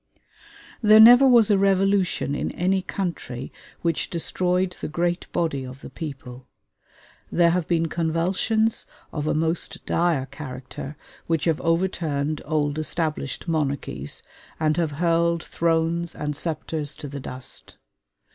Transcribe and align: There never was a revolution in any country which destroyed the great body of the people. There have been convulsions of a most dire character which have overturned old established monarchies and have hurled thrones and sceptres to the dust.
There 0.81 0.99
never 0.99 1.27
was 1.27 1.51
a 1.51 1.59
revolution 1.59 2.33
in 2.33 2.49
any 2.53 2.81
country 2.81 3.53
which 3.83 4.09
destroyed 4.09 4.75
the 4.81 4.87
great 4.87 5.31
body 5.31 5.63
of 5.63 5.81
the 5.81 5.91
people. 5.91 6.47
There 7.31 7.51
have 7.51 7.67
been 7.67 7.85
convulsions 7.87 8.87
of 9.13 9.27
a 9.27 9.35
most 9.35 9.85
dire 9.85 10.25
character 10.25 10.97
which 11.27 11.45
have 11.45 11.61
overturned 11.61 12.41
old 12.45 12.79
established 12.79 13.47
monarchies 13.47 14.23
and 14.59 14.75
have 14.77 14.93
hurled 14.93 15.43
thrones 15.43 16.15
and 16.15 16.35
sceptres 16.35 16.95
to 16.95 17.07
the 17.07 17.19
dust. 17.19 17.77